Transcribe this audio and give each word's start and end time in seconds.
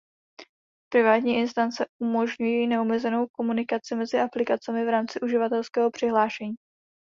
Privátní 0.93 1.37
instance 1.37 1.85
umožňují 2.01 2.67
neomezenou 2.67 3.27
komunikaci 3.27 3.95
mezi 3.95 4.19
aplikacemi 4.19 4.85
v 4.85 4.89
rámci 4.89 5.19
uživatelského 5.21 5.91
přihlášení. 5.91 6.55